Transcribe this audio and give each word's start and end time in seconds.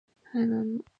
I 0.33 0.39
don't. 0.39 0.83